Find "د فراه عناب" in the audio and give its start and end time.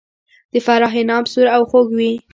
0.51-1.23